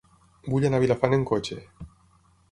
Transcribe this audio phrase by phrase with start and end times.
[0.53, 1.59] Vull anar a Vilafant amb cotxe.